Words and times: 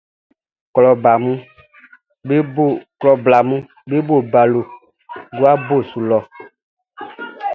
Klɔ 0.73 0.91
blaʼm 1.03 1.23
be 3.89 3.97
bo 4.07 4.15
balo 4.31 4.61
guabo 5.37 5.75
su 5.89 5.99
lɔ. 6.09 6.19